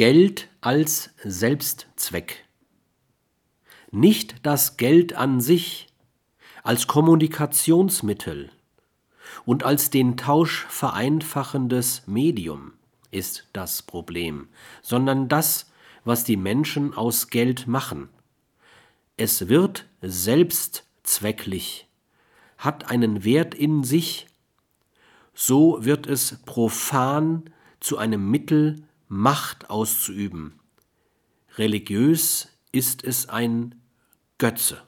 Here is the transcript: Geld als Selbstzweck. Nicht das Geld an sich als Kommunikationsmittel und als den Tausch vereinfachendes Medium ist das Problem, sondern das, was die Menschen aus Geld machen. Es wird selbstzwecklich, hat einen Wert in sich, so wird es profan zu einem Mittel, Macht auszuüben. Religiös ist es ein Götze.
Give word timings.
Geld 0.00 0.48
als 0.62 1.10
Selbstzweck. 1.22 2.46
Nicht 3.90 4.46
das 4.46 4.78
Geld 4.78 5.12
an 5.12 5.42
sich 5.42 5.88
als 6.62 6.86
Kommunikationsmittel 6.86 8.50
und 9.44 9.62
als 9.62 9.90
den 9.90 10.16
Tausch 10.16 10.64
vereinfachendes 10.70 12.04
Medium 12.06 12.72
ist 13.10 13.46
das 13.52 13.82
Problem, 13.82 14.48
sondern 14.80 15.28
das, 15.28 15.70
was 16.06 16.24
die 16.24 16.38
Menschen 16.38 16.94
aus 16.94 17.28
Geld 17.28 17.66
machen. 17.66 18.08
Es 19.18 19.48
wird 19.48 19.84
selbstzwecklich, 20.00 21.88
hat 22.56 22.90
einen 22.90 23.22
Wert 23.22 23.54
in 23.54 23.84
sich, 23.84 24.28
so 25.34 25.84
wird 25.84 26.06
es 26.06 26.38
profan 26.46 27.50
zu 27.80 27.98
einem 27.98 28.30
Mittel, 28.30 28.82
Macht 29.12 29.70
auszuüben. 29.70 30.60
Religiös 31.58 32.46
ist 32.70 33.02
es 33.02 33.28
ein 33.28 33.74
Götze. 34.38 34.80